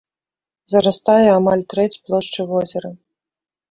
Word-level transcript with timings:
Зарастае 0.73 1.29
амаль 1.37 1.63
трэць 1.77 2.01
плошчы 2.05 2.51
возера. 2.57 2.97